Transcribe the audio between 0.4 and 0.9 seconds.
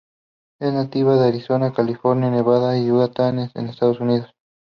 Es